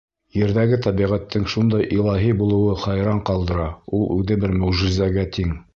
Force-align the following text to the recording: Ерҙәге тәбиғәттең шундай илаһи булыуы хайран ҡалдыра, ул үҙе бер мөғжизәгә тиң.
Ерҙәге 0.35 0.79
тәбиғәттең 0.85 1.45
шундай 1.55 1.87
илаһи 1.99 2.33
булыуы 2.41 2.73
хайран 2.87 3.23
ҡалдыра, 3.31 3.69
ул 3.99 4.11
үҙе 4.19 4.43
бер 4.47 4.61
мөғжизәгә 4.65 5.33
тиң. 5.39 5.59